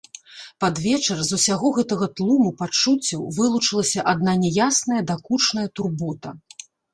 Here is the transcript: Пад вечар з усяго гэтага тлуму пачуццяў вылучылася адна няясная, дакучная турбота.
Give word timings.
Пад 0.63 0.75
вечар 0.85 1.19
з 1.25 1.35
усяго 1.41 1.67
гэтага 1.77 2.07
тлуму 2.19 2.49
пачуццяў 2.61 3.21
вылучылася 3.37 4.07
адна 4.13 4.33
няясная, 4.43 5.01
дакучная 5.13 5.67
турбота. 5.79 6.35